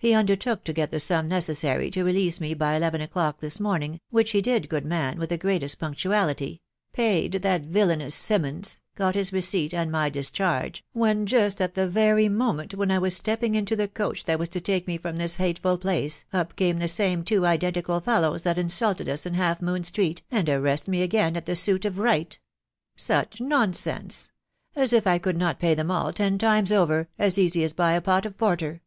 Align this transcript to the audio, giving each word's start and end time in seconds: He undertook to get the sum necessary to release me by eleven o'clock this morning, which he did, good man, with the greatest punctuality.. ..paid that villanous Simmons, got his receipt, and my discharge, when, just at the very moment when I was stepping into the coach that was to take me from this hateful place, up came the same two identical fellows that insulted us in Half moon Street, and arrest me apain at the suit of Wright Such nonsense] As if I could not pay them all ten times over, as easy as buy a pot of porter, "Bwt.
He 0.00 0.14
undertook 0.14 0.62
to 0.62 0.72
get 0.72 0.92
the 0.92 1.00
sum 1.00 1.26
necessary 1.26 1.90
to 1.90 2.04
release 2.04 2.38
me 2.40 2.54
by 2.54 2.76
eleven 2.76 3.00
o'clock 3.00 3.40
this 3.40 3.58
morning, 3.58 3.98
which 4.10 4.30
he 4.30 4.40
did, 4.40 4.68
good 4.68 4.84
man, 4.84 5.18
with 5.18 5.28
the 5.30 5.36
greatest 5.36 5.80
punctuality.. 5.80 6.62
..paid 6.92 7.32
that 7.42 7.62
villanous 7.62 8.14
Simmons, 8.14 8.80
got 8.94 9.16
his 9.16 9.32
receipt, 9.32 9.74
and 9.74 9.90
my 9.90 10.08
discharge, 10.08 10.84
when, 10.92 11.26
just 11.26 11.60
at 11.60 11.74
the 11.74 11.88
very 11.88 12.28
moment 12.28 12.76
when 12.76 12.92
I 12.92 13.00
was 13.00 13.16
stepping 13.16 13.56
into 13.56 13.74
the 13.74 13.88
coach 13.88 14.22
that 14.26 14.38
was 14.38 14.48
to 14.50 14.60
take 14.60 14.86
me 14.86 14.98
from 14.98 15.18
this 15.18 15.38
hateful 15.38 15.76
place, 15.76 16.24
up 16.32 16.54
came 16.54 16.78
the 16.78 16.86
same 16.86 17.24
two 17.24 17.44
identical 17.44 17.98
fellows 18.00 18.44
that 18.44 18.56
insulted 18.56 19.08
us 19.08 19.26
in 19.26 19.34
Half 19.34 19.60
moon 19.60 19.82
Street, 19.82 20.22
and 20.30 20.48
arrest 20.48 20.86
me 20.86 21.02
apain 21.02 21.36
at 21.36 21.44
the 21.46 21.56
suit 21.56 21.84
of 21.84 21.98
Wright 21.98 22.38
Such 22.94 23.40
nonsense] 23.40 24.30
As 24.76 24.92
if 24.92 25.08
I 25.08 25.18
could 25.18 25.36
not 25.36 25.58
pay 25.58 25.74
them 25.74 25.90
all 25.90 26.12
ten 26.12 26.38
times 26.38 26.70
over, 26.70 27.08
as 27.18 27.36
easy 27.36 27.64
as 27.64 27.72
buy 27.72 27.94
a 27.94 28.00
pot 28.00 28.24
of 28.24 28.38
porter, 28.38 28.74
"Bwt. 28.76 28.80